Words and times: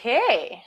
Okay. 0.00 0.62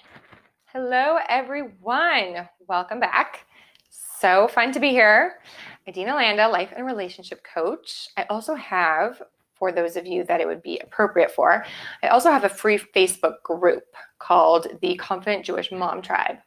Hello, 0.66 1.18
everyone. 1.28 2.47
Welcome 2.67 3.00
back. 3.00 3.48
So 3.90 4.48
fun 4.48 4.71
to 4.74 4.79
be 4.79 4.90
here. 4.90 5.40
Adina 5.88 6.13
Landa, 6.13 6.48
life 6.48 6.71
and 6.75 6.86
relationship 6.86 7.43
coach. 7.43 8.10
I 8.16 8.26
also 8.30 8.54
have, 8.54 9.24
for 9.56 9.72
those 9.72 9.96
of 9.96 10.06
you 10.06 10.24
that 10.26 10.40
it 10.40 10.46
would 10.46 10.62
be 10.62 10.78
appropriate 10.84 11.32
for, 11.32 11.66
I 12.04 12.10
also 12.10 12.30
have 12.30 12.44
a 12.44 12.50
free 12.50 12.78
Facebook 12.78 13.42
group 13.42 13.96
called 14.20 14.68
the 14.84 14.93
Confident 14.98 15.43
Jewish 15.43 15.71
Mom 15.71 16.04
Tribe. 16.04 16.38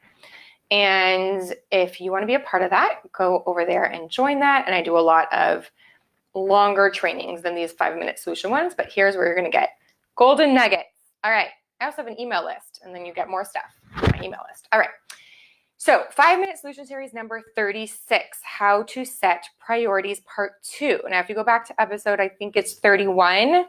And 0.70 1.56
if 1.72 2.00
you 2.00 2.12
want 2.12 2.22
to 2.22 2.28
be 2.28 2.34
a 2.34 2.40
part 2.40 2.62
of 2.62 2.70
that, 2.70 3.00
go 3.10 3.42
over 3.46 3.64
there 3.64 3.86
and 3.86 4.08
join 4.08 4.38
that. 4.38 4.64
And 4.66 4.76
I 4.76 4.80
do 4.80 4.96
a 4.96 5.00
lot 5.00 5.26
of 5.32 5.68
longer 6.34 6.88
trainings 6.88 7.42
than 7.42 7.56
these 7.56 7.72
five 7.72 7.96
minute 7.98 8.20
solution 8.20 8.52
ones, 8.52 8.74
but 8.76 8.92
here's 8.92 9.16
where 9.16 9.26
you're 9.26 9.34
going 9.34 9.50
to 9.50 9.50
get 9.50 9.70
golden 10.14 10.54
nuggets. 10.54 10.84
All 11.24 11.32
right. 11.32 11.48
I 11.80 11.86
also 11.86 11.98
have 11.98 12.06
an 12.06 12.20
email 12.20 12.45
list, 12.45 12.80
and 12.84 12.95
then 12.95 13.04
you 13.04 13.12
get 13.12 13.29
more 13.29 13.45
stuff 13.45 13.64
my 13.95 14.20
email 14.22 14.40
list. 14.48 14.69
All 14.73 14.80
right. 14.80 14.91
So, 15.78 16.05
five 16.10 16.41
minute 16.41 16.56
solution 16.59 16.87
series 16.87 17.12
number 17.12 17.42
36 17.55 18.38
How 18.42 18.83
to 18.84 19.05
Set 19.05 19.45
Priorities 19.59 20.20
Part 20.20 20.62
Two. 20.62 21.00
Now, 21.09 21.20
if 21.20 21.28
you 21.28 21.34
go 21.34 21.45
back 21.45 21.66
to 21.66 21.80
episode, 21.80 22.19
I 22.19 22.28
think 22.28 22.56
it's 22.56 22.78
31, 22.78 23.66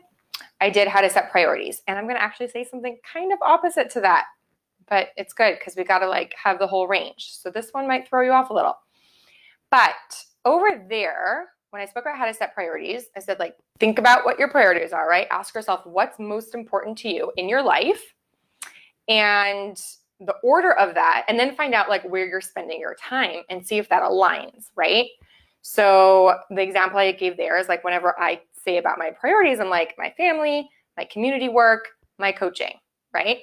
I 0.62 0.70
did 0.70 0.88
how 0.88 1.02
to 1.02 1.09
set 1.09 1.31
priorities. 1.31 1.81
And 1.88 1.98
I'm 1.98 2.05
going 2.05 2.16
to 2.16 2.22
actually 2.22 2.48
say 2.48 2.64
something 2.64 2.98
kind 3.12 3.34
of 3.34 3.40
opposite 3.41 3.90
to 3.91 4.02
that, 4.02 4.26
but 4.89 5.09
it's 5.17 5.34
good 5.34 5.58
because 5.59 5.76
we 5.76 5.84
got 5.84 6.00
to 6.00 6.08
like 6.08 6.34
have 6.42 6.59
the 6.59 6.67
whole 6.67 6.88
range. 6.88 7.34
So, 7.34 7.50
this 7.50 7.72
one 7.72 7.88
might 7.88 8.08
throw 8.08 8.22
you 8.22 8.31
off 8.31 8.52
a 8.52 8.53
little. 8.53 8.78
But 9.70 10.23
over 10.45 10.86
there, 10.89 11.50
when 11.71 11.81
I 11.81 11.85
spoke 11.85 12.03
about 12.05 12.17
how 12.17 12.26
to 12.26 12.34
set 12.34 12.53
priorities, 12.53 13.07
I 13.16 13.20
said, 13.20 13.39
like, 13.39 13.55
think 13.80 13.99
about 13.99 14.25
what 14.25 14.39
your 14.39 14.49
priorities 14.49 14.94
are, 14.94 15.08
right? 15.08 15.27
Ask 15.31 15.53
yourself 15.53 15.85
what's 15.85 16.17
most 16.20 16.55
important 16.55 16.98
to 16.99 17.09
you 17.09 17.31
in 17.38 17.49
your 17.49 17.62
life 17.62 18.13
and 19.08 19.80
the 20.20 20.35
order 20.44 20.73
of 20.73 20.95
that, 20.95 21.25
and 21.27 21.39
then 21.39 21.55
find 21.55 21.73
out 21.73 21.89
like 21.89 22.03
where 22.03 22.25
you're 22.25 22.41
spending 22.41 22.80
your 22.80 22.95
time 22.95 23.42
and 23.50 23.66
see 23.66 23.77
if 23.77 23.88
that 23.89 24.02
aligns, 24.02 24.66
right? 24.75 25.08
So 25.61 26.39
the 26.50 26.61
example 26.61 26.97
I 26.97 27.11
gave 27.11 27.38
there 27.38 27.59
is 27.59 27.67
like 27.67 27.83
whenever 27.83 28.20
I 28.20 28.42
say 28.53 28.77
about 28.77 28.97
my 28.97 29.11
priorities, 29.11 29.59
I'm 29.59 29.70
like 29.70 29.94
my 29.97 30.14
family, 30.17 30.67
my 30.95 31.05
community 31.05 31.49
work, 31.49 31.89
my 32.17 32.31
coaching, 32.31 32.73
right? 33.14 33.39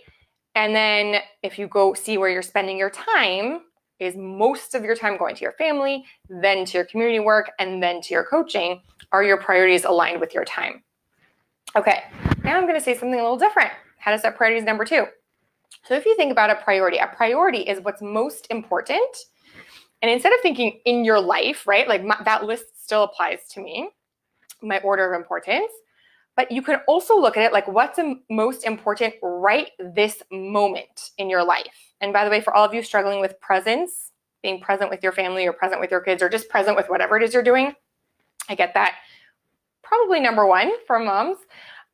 And 0.56 0.74
then 0.74 1.20
if 1.42 1.58
you 1.58 1.68
go 1.68 1.94
see 1.94 2.18
where 2.18 2.30
you're 2.30 2.42
spending 2.42 2.78
your 2.78 2.90
time, 2.90 3.60
is 4.04 4.16
most 4.16 4.74
of 4.74 4.84
your 4.84 4.94
time 4.94 5.16
going 5.16 5.34
to 5.34 5.42
your 5.42 5.52
family, 5.52 6.04
then 6.28 6.64
to 6.66 6.78
your 6.78 6.84
community 6.84 7.20
work, 7.20 7.50
and 7.58 7.82
then 7.82 8.00
to 8.02 8.14
your 8.14 8.24
coaching? 8.24 8.80
Are 9.12 9.24
your 9.24 9.38
priorities 9.38 9.84
aligned 9.84 10.20
with 10.20 10.34
your 10.34 10.44
time? 10.44 10.82
Okay, 11.76 12.04
now 12.44 12.56
I'm 12.56 12.64
going 12.64 12.74
to 12.74 12.80
say 12.80 12.94
something 12.94 13.18
a 13.18 13.22
little 13.22 13.38
different. 13.38 13.72
How 13.98 14.12
to 14.12 14.18
set 14.18 14.36
priorities 14.36 14.64
number 14.64 14.84
two. 14.84 15.06
So 15.84 15.94
if 15.94 16.06
you 16.06 16.16
think 16.16 16.30
about 16.30 16.50
a 16.50 16.56
priority, 16.56 16.98
a 16.98 17.08
priority 17.08 17.60
is 17.60 17.80
what's 17.80 18.00
most 18.00 18.46
important. 18.50 19.16
And 20.02 20.10
instead 20.10 20.32
of 20.32 20.40
thinking 20.40 20.80
in 20.84 21.04
your 21.04 21.20
life, 21.20 21.66
right, 21.66 21.88
like 21.88 22.04
my, 22.04 22.16
that 22.24 22.44
list 22.44 22.82
still 22.84 23.04
applies 23.04 23.48
to 23.50 23.60
me, 23.60 23.90
my 24.62 24.78
order 24.80 25.12
of 25.12 25.20
importance. 25.20 25.72
But 26.36 26.50
you 26.50 26.62
can 26.62 26.80
also 26.88 27.18
look 27.18 27.36
at 27.36 27.44
it 27.44 27.52
like 27.52 27.68
what's 27.68 27.98
most 28.28 28.64
important 28.64 29.14
right 29.22 29.70
this 29.78 30.22
moment 30.30 31.10
in 31.18 31.30
your 31.30 31.44
life. 31.44 31.93
And 32.04 32.12
by 32.12 32.22
the 32.22 32.30
way, 32.30 32.42
for 32.42 32.54
all 32.54 32.66
of 32.66 32.74
you 32.74 32.82
struggling 32.82 33.18
with 33.18 33.40
presence, 33.40 34.12
being 34.42 34.60
present 34.60 34.90
with 34.90 35.02
your 35.02 35.10
family 35.10 35.46
or 35.46 35.54
present 35.54 35.80
with 35.80 35.90
your 35.90 36.02
kids 36.02 36.22
or 36.22 36.28
just 36.28 36.50
present 36.50 36.76
with 36.76 36.90
whatever 36.90 37.16
it 37.16 37.22
is 37.22 37.32
you're 37.32 37.42
doing, 37.42 37.72
I 38.46 38.54
get 38.54 38.74
that. 38.74 38.96
Probably 39.82 40.20
number 40.20 40.44
one 40.44 40.70
for 40.86 40.98
moms. 40.98 41.38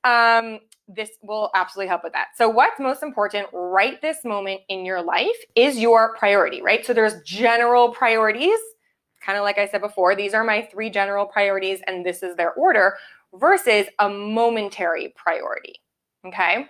Um, 0.02 0.58
this 0.89 1.11
will 1.22 1.52
absolutely 1.55 1.86
help 1.86 2.02
with 2.02 2.12
that. 2.12 2.30
So, 2.36 2.48
what's 2.48 2.80
most 2.80 3.05
important 3.05 3.47
right 3.52 4.02
this 4.02 4.25
moment 4.25 4.62
in 4.69 4.84
your 4.84 5.00
life 5.00 5.36
is 5.55 5.78
your 5.78 6.17
priority, 6.17 6.61
right? 6.61 6.84
So, 6.84 6.92
there's 6.92 7.22
general 7.22 7.91
priorities, 7.91 8.58
kind 9.24 9.39
of 9.39 9.45
like 9.45 9.58
I 9.58 9.69
said 9.69 9.80
before, 9.80 10.17
these 10.17 10.34
are 10.34 10.42
my 10.42 10.62
three 10.72 10.91
general 10.91 11.24
priorities, 11.24 11.83
and 11.86 12.05
this 12.05 12.24
is 12.24 12.34
their 12.34 12.55
order, 12.55 12.96
versus 13.34 13.86
a 14.01 14.08
momentary 14.08 15.14
priority. 15.14 15.74
Okay. 16.27 16.67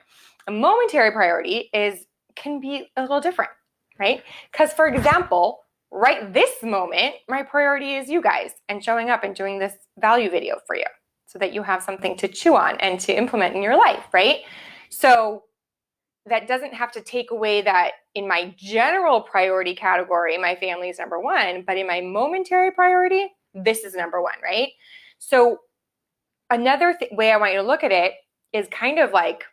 A 0.46 0.50
momentary 0.50 1.12
priority 1.12 1.70
is 1.72 2.04
can 2.40 2.60
be 2.60 2.90
a 2.96 3.02
little 3.02 3.20
different, 3.20 3.50
right? 3.98 4.22
Because, 4.50 4.72
for 4.72 4.86
example, 4.86 5.60
right 5.92 6.32
this 6.32 6.62
moment, 6.62 7.14
my 7.28 7.42
priority 7.42 7.94
is 7.94 8.08
you 8.08 8.20
guys 8.20 8.52
and 8.68 8.82
showing 8.82 9.10
up 9.10 9.24
and 9.24 9.34
doing 9.34 9.58
this 9.58 9.74
value 9.98 10.30
video 10.30 10.56
for 10.66 10.76
you 10.76 10.84
so 11.26 11.38
that 11.38 11.52
you 11.52 11.62
have 11.62 11.82
something 11.82 12.16
to 12.16 12.28
chew 12.28 12.56
on 12.56 12.76
and 12.80 12.98
to 13.00 13.16
implement 13.16 13.54
in 13.54 13.62
your 13.62 13.76
life, 13.76 14.04
right? 14.12 14.40
So, 14.88 15.44
that 16.26 16.46
doesn't 16.46 16.74
have 16.74 16.92
to 16.92 17.00
take 17.00 17.30
away 17.30 17.62
that 17.62 17.92
in 18.14 18.28
my 18.28 18.54
general 18.56 19.22
priority 19.22 19.74
category, 19.74 20.36
my 20.36 20.54
family 20.54 20.90
is 20.90 20.98
number 20.98 21.18
one, 21.18 21.64
but 21.66 21.78
in 21.78 21.86
my 21.86 22.00
momentary 22.00 22.70
priority, 22.70 23.28
this 23.54 23.84
is 23.84 23.94
number 23.94 24.20
one, 24.20 24.34
right? 24.42 24.68
So, 25.18 25.58
another 26.50 26.94
th- 26.98 27.12
way 27.12 27.32
I 27.32 27.36
want 27.36 27.52
you 27.52 27.60
to 27.60 27.66
look 27.66 27.84
at 27.84 27.92
it 27.92 28.12
is 28.52 28.66
kind 28.70 28.98
of 28.98 29.12
like 29.12 29.44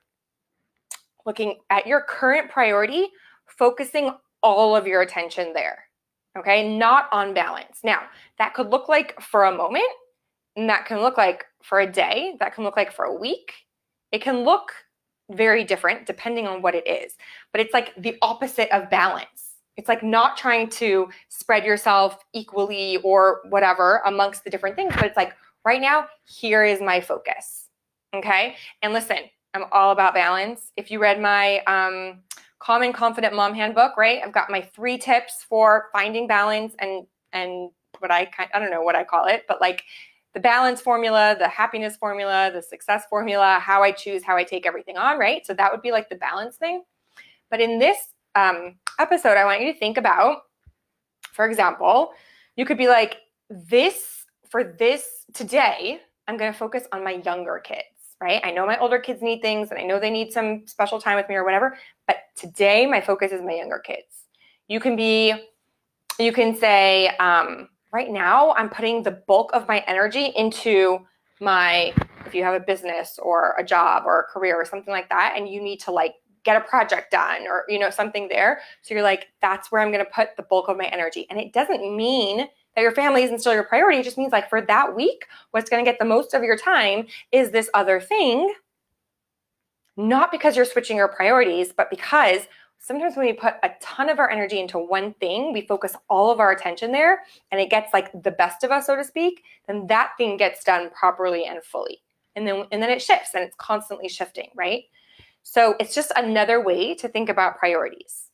looking 1.28 1.58
at 1.70 1.86
your 1.86 2.02
current 2.02 2.50
priority, 2.50 3.10
focusing 3.46 4.16
all 4.42 4.76
of 4.76 4.88
your 4.88 5.04
attention 5.04 5.54
there. 5.54 5.84
Okay, 6.38 6.78
not 6.78 7.10
on 7.12 7.34
balance. 7.34 7.80
Now, 7.84 8.02
that 8.38 8.54
could 8.54 8.70
look 8.70 8.90
like 8.90 9.20
for 9.22 9.44
a 9.46 9.56
moment, 9.56 9.90
and 10.56 10.70
that 10.70 10.86
can 10.86 11.02
look 11.02 11.18
like 11.18 11.46
for 11.62 11.82
a 11.82 11.92
day, 11.92 12.36
that 12.40 12.56
can 12.56 12.64
look 12.64 12.78
like 12.78 12.92
for 12.92 13.06
a 13.06 13.14
week. 13.14 13.54
It 14.12 14.22
can 14.22 14.44
look 14.44 14.72
very 15.32 15.64
different 15.64 16.06
depending 16.06 16.48
on 16.48 16.62
what 16.62 16.74
it 16.74 16.88
is, 16.88 17.18
but 17.52 17.60
it's 17.60 17.74
like 17.74 17.94
the 17.98 18.18
opposite 18.22 18.74
of 18.74 18.90
balance. 18.90 19.56
It's 19.76 19.90
like 19.90 20.02
not 20.02 20.38
trying 20.38 20.70
to 20.70 21.10
spread 21.28 21.66
yourself 21.66 22.18
equally 22.34 22.98
or 22.98 23.42
whatever 23.50 24.02
amongst 24.06 24.44
the 24.44 24.50
different 24.50 24.76
things, 24.76 24.94
but 24.96 25.06
it's 25.06 25.18
like 25.18 25.34
right 25.66 25.82
now, 25.82 26.08
here 26.24 26.64
is 26.64 26.80
my 26.82 27.02
focus. 27.02 27.66
Okay. 28.16 28.56
And 28.82 28.94
listen, 28.94 29.18
I'm 29.58 29.68
all 29.72 29.92
about 29.92 30.14
balance. 30.14 30.72
If 30.78 30.92
you 30.92 31.00
read 31.00 31.20
my 31.20 31.60
um, 31.66 32.20
Calm 32.60 32.84
and 32.84 32.94
Confident 32.94 33.34
Mom 33.34 33.56
Handbook, 33.56 33.98
right? 33.98 34.22
I've 34.24 34.32
got 34.32 34.52
my 34.52 34.62
three 34.62 34.98
tips 34.98 35.44
for 35.48 35.88
finding 35.92 36.28
balance 36.28 36.76
and 36.80 37.08
and 37.34 37.72
what 38.00 38.12
I 38.12 38.30
I 38.54 38.60
don't 38.60 38.70
know 38.70 38.84
what 38.84 38.96
I 38.96 39.04
call 39.04 39.26
it, 39.26 39.46
but 39.48 39.60
like 39.60 39.84
the 40.34 40.40
balance 40.40 40.80
formula, 40.80 41.36
the 41.40 41.48
happiness 41.48 41.98
formula, 41.98 42.52
the 42.54 42.62
success 42.62 43.06
formula, 43.10 43.58
how 43.60 43.82
I 43.82 43.92
choose, 43.92 44.24
how 44.24 44.38
I 44.38 44.44
take 44.44 44.68
everything 44.68 44.96
on, 44.96 45.18
right? 45.18 45.44
So 45.46 45.56
that 45.56 45.72
would 45.72 45.82
be 45.82 45.92
like 45.92 46.10
the 46.10 46.16
balance 46.16 46.58
thing. 46.58 46.84
But 47.50 47.60
in 47.60 47.80
this 47.80 47.98
um, 48.36 48.76
episode, 49.00 49.38
I 49.38 49.46
want 49.46 49.62
you 49.62 49.74
to 49.74 49.80
think 49.80 49.98
about, 49.98 50.42
for 51.34 51.50
example, 51.50 52.12
you 52.56 52.66
could 52.66 52.78
be 52.78 52.88
like, 52.88 53.18
this 53.50 54.26
for 54.50 54.64
this 54.64 55.26
today, 55.34 56.02
I'm 56.28 56.38
going 56.38 56.52
to 56.52 56.58
focus 56.58 56.84
on 56.92 57.04
my 57.04 57.22
younger 57.26 57.60
kids 57.60 57.97
right? 58.22 58.42
I 58.44 58.52
know 58.52 58.66
my 58.66 58.78
older 58.80 59.00
kids 59.00 59.22
need 59.22 59.42
things 59.42 59.70
and 59.70 59.80
I 59.80 59.84
know 59.84 60.00
they 60.00 60.10
need 60.10 60.32
some 60.32 60.66
special 60.66 61.00
time 61.00 61.16
with 61.16 61.30
me 61.30 61.36
or 61.36 61.44
whatever, 61.44 61.78
but 62.08 62.18
today 62.36 62.86
my 62.86 63.02
focus 63.02 63.32
is 63.32 63.42
my 63.42 63.54
younger 63.54 63.80
kids. 63.80 64.26
You 64.68 64.80
can 64.80 64.96
be, 64.96 65.34
you 66.20 66.34
can 66.34 66.56
say, 66.56 67.10
um, 67.18 67.70
right 67.94 68.10
now 68.10 68.54
I'm 68.54 68.70
putting 68.70 69.04
the 69.04 69.12
bulk 69.12 69.52
of 69.54 69.68
my 69.68 69.84
energy 69.88 70.34
into 70.36 71.00
my, 71.40 71.94
if 72.26 72.34
you 72.34 72.44
have 72.44 72.56
a 72.56 72.60
business 72.60 73.20
or 73.22 73.56
a 73.58 73.64
job 73.64 74.04
or 74.06 74.22
a 74.22 74.24
career 74.24 74.56
or 74.56 74.66
something 74.66 74.92
like 74.92 75.10
that, 75.10 75.36
and 75.38 75.48
you 75.48 75.62
need 75.62 75.80
to 75.82 75.92
like 75.92 76.16
get 76.44 76.58
a 76.58 76.62
project 76.62 77.12
done 77.12 77.46
or, 77.48 77.66
you 77.70 77.78
know, 77.78 77.90
something 77.90 78.28
there. 78.28 78.62
So 78.82 78.94
you're 78.94 79.04
like, 79.04 79.28
that's 79.42 79.72
where 79.72 79.82
I'm 79.82 79.92
going 79.92 80.04
to 80.04 80.12
put 80.12 80.30
the 80.38 80.44
bulk 80.44 80.70
of 80.70 80.78
my 80.78 80.86
energy. 80.86 81.28
And 81.30 81.40
it 81.40 81.54
doesn't 81.54 81.96
mean 81.96 82.48
that 82.78 82.84
your 82.84 82.92
family 82.92 83.24
isn't 83.24 83.40
still 83.40 83.56
your 83.56 83.64
priority. 83.64 83.98
It 83.98 84.04
just 84.04 84.20
means 84.20 84.32
like 84.32 84.52
for 84.52 84.62
that 84.62 84.96
week, 84.96 85.26
what's 85.50 85.68
going 85.68 85.84
to 85.84 85.92
get 85.92 85.98
the 85.98 86.06
most 86.06 86.36
of 86.36 86.44
your 86.44 86.56
time 86.56 87.08
is 87.32 87.50
this 87.50 87.72
other 87.74 88.00
thing. 88.00 88.54
Not 89.98 90.32
because 90.32 90.56
you're 90.56 90.64
switching 90.64 90.96
your 90.96 91.08
priorities, 91.08 91.74
but 91.76 91.90
because 91.90 92.42
sometimes 92.78 93.18
when 93.18 93.26
we 93.26 93.34
put 93.34 93.56
a 93.64 93.72
ton 93.82 94.10
of 94.10 94.20
our 94.20 94.30
energy 94.30 94.60
into 94.60 94.78
one 94.78 95.16
thing, 95.16 95.54
we 95.54 95.66
focus 95.66 95.96
all 96.08 96.30
of 96.30 96.40
our 96.40 96.52
attention 96.52 96.92
there 96.92 97.24
and 97.52 97.60
it 97.60 97.72
gets 97.72 97.94
like 97.94 98.12
the 98.22 98.30
best 98.30 98.64
of 98.64 98.70
us, 98.70 98.86
so 98.86 98.96
to 98.96 99.04
speak, 99.04 99.44
then 99.66 99.88
that 99.88 100.12
thing 100.16 100.38
gets 100.38 100.64
done 100.64 100.92
properly 100.92 101.46
and 101.46 101.64
fully. 101.64 102.04
And 102.36 102.48
then 102.48 102.66
and 102.72 102.80
then 102.80 102.92
it 102.92 103.02
shifts 103.02 103.32
and 103.34 103.44
it's 103.44 103.56
constantly 103.58 104.08
shifting, 104.08 104.52
right? 104.56 104.84
So 105.42 105.74
it's 105.80 105.96
just 105.96 106.12
another 106.16 106.64
way 106.64 106.94
to 106.94 107.08
think 107.08 107.30
about 107.30 107.58
priorities. 107.58 108.26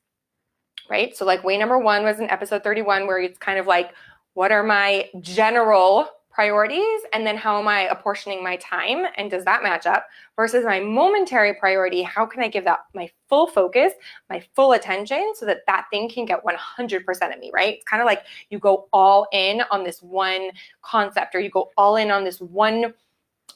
Right? 0.89 1.15
So 1.15 1.23
like 1.23 1.45
way 1.45 1.57
number 1.57 1.77
1 1.77 2.03
was 2.03 2.19
in 2.19 2.29
episode 2.29 2.62
31 2.62 3.07
where 3.07 3.18
it's 3.18 3.39
kind 3.39 3.57
of 3.57 3.68
like 3.68 3.94
what 4.33 4.51
are 4.51 4.63
my 4.63 5.09
general 5.19 6.07
priorities 6.30 7.01
and 7.13 7.27
then 7.27 7.38
how 7.38 7.59
am 7.59 7.68
i 7.68 7.81
apportioning 7.81 8.44
my 8.44 8.56
time 8.57 9.06
and 9.18 9.30
does 9.30 9.45
that 9.45 9.62
match 9.62 9.85
up 9.85 10.07
versus 10.35 10.65
my 10.65 10.80
momentary 10.80 11.53
priority 11.53 12.01
how 12.01 12.25
can 12.25 12.41
i 12.41 12.47
give 12.47 12.63
that 12.63 12.80
my 12.95 13.07
full 13.30 13.45
focus 13.45 13.94
my 14.31 14.44
full 14.56 14.71
attention 14.71 15.33
so 15.35 15.45
that 15.45 15.59
that 15.68 15.85
thing 15.91 16.09
can 16.09 16.25
get 16.25 16.44
100% 16.44 17.33
of 17.33 17.39
me 17.39 17.51
right 17.53 17.75
it's 17.75 17.85
kind 17.85 18.01
of 18.01 18.07
like 18.07 18.24
you 18.50 18.57
go 18.57 18.88
all 18.91 19.27
in 19.31 19.62
on 19.69 19.83
this 19.83 20.01
one 20.01 20.50
concept 20.81 21.35
or 21.35 21.39
you 21.39 21.51
go 21.51 21.69
all 21.77 21.97
in 21.97 22.09
on 22.09 22.24
this 22.24 22.41
one 22.41 22.94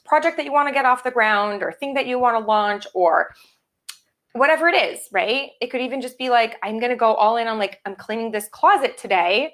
project 0.05 0.37
that 0.37 0.45
you 0.45 0.51
want 0.51 0.67
to 0.67 0.73
get 0.73 0.85
off 0.85 1.03
the 1.03 1.11
ground 1.11 1.61
or 1.61 1.71
thing 1.71 1.93
that 1.93 2.07
you 2.07 2.17
want 2.17 2.35
to 2.35 2.45
launch 2.45 2.87
or 2.93 3.33
whatever 4.33 4.67
it 4.67 4.75
is, 4.75 5.07
right? 5.11 5.51
It 5.61 5.67
could 5.67 5.81
even 5.81 6.01
just 6.01 6.17
be 6.17 6.29
like, 6.29 6.57
I'm 6.63 6.79
going 6.79 6.91
to 6.91 6.95
go 6.95 7.13
all 7.15 7.37
in 7.37 7.47
on 7.47 7.57
like, 7.57 7.79
I'm 7.85 7.95
cleaning 7.95 8.31
this 8.31 8.47
closet 8.49 8.97
today, 8.97 9.53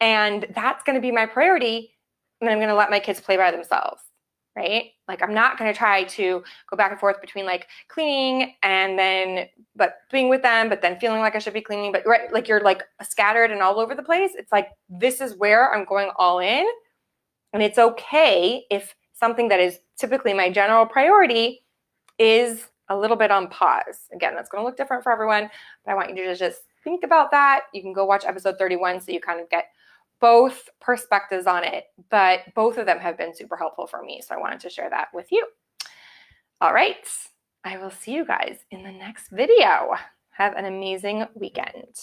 and 0.00 0.46
that's 0.54 0.82
going 0.84 0.94
to 0.94 1.00
be 1.00 1.12
my 1.12 1.26
priority. 1.26 1.92
And 2.40 2.48
I'm 2.48 2.58
going 2.58 2.68
to 2.68 2.74
let 2.74 2.90
my 2.90 3.00
kids 3.00 3.20
play 3.20 3.36
by 3.36 3.50
themselves, 3.50 4.02
right? 4.56 4.92
Like, 5.06 5.22
I'm 5.22 5.34
not 5.34 5.58
going 5.58 5.70
to 5.70 5.76
try 5.76 6.04
to 6.04 6.42
go 6.70 6.76
back 6.76 6.90
and 6.90 6.98
forth 6.98 7.20
between 7.20 7.44
like 7.44 7.66
cleaning 7.88 8.54
and 8.62 8.98
then, 8.98 9.46
but 9.76 9.98
being 10.10 10.28
with 10.28 10.42
them, 10.42 10.68
but 10.68 10.80
then 10.80 10.98
feeling 10.98 11.20
like 11.20 11.36
I 11.36 11.38
should 11.38 11.52
be 11.52 11.60
cleaning, 11.60 11.92
but 11.92 12.06
right, 12.06 12.32
like 12.32 12.48
you're 12.48 12.60
like 12.60 12.82
scattered 13.02 13.50
and 13.50 13.60
all 13.60 13.78
over 13.78 13.94
the 13.94 14.02
place. 14.02 14.32
It's 14.34 14.52
like, 14.52 14.70
this 14.88 15.20
is 15.20 15.36
where 15.36 15.74
I'm 15.74 15.84
going 15.84 16.10
all 16.16 16.38
in. 16.38 16.66
And 17.52 17.62
it's 17.62 17.78
okay 17.78 18.64
if 18.70 18.94
something 19.12 19.48
that 19.48 19.60
is 19.60 19.80
typically 19.98 20.32
my 20.32 20.50
general 20.50 20.86
priority 20.86 21.62
is 22.18 22.68
a 22.88 22.96
little 22.96 23.16
bit 23.16 23.30
on 23.30 23.48
pause. 23.48 24.08
Again, 24.14 24.34
that's 24.34 24.48
going 24.48 24.62
to 24.62 24.66
look 24.66 24.76
different 24.76 25.02
for 25.02 25.12
everyone, 25.12 25.50
but 25.84 25.92
I 25.92 25.94
want 25.94 26.16
you 26.16 26.24
to 26.24 26.34
just 26.34 26.62
think 26.82 27.04
about 27.04 27.30
that. 27.30 27.64
You 27.74 27.82
can 27.82 27.92
go 27.92 28.04
watch 28.04 28.24
episode 28.24 28.56
31 28.58 29.00
so 29.00 29.12
you 29.12 29.20
kind 29.20 29.40
of 29.40 29.48
get 29.50 29.66
both 30.20 30.68
perspectives 30.80 31.46
on 31.46 31.64
it, 31.64 31.84
but 32.10 32.40
both 32.54 32.78
of 32.78 32.86
them 32.86 32.98
have 32.98 33.16
been 33.16 33.34
super 33.34 33.56
helpful 33.56 33.86
for 33.86 34.02
me. 34.02 34.20
So 34.26 34.34
I 34.34 34.38
wanted 34.38 34.60
to 34.60 34.70
share 34.70 34.90
that 34.90 35.08
with 35.14 35.26
you. 35.30 35.46
All 36.60 36.74
right. 36.74 37.06
I 37.64 37.78
will 37.78 37.90
see 37.90 38.12
you 38.12 38.24
guys 38.24 38.58
in 38.70 38.82
the 38.82 38.92
next 38.92 39.30
video. 39.30 39.94
Have 40.30 40.54
an 40.54 40.64
amazing 40.64 41.26
weekend. 41.34 41.94